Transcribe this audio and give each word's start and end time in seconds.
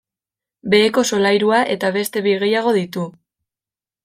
Beheko 0.73 1.03
solairua 1.09 1.59
eta 1.75 1.93
beste 1.99 2.25
bi 2.29 2.35
gehiago 2.45 2.75
ditu. 2.79 3.05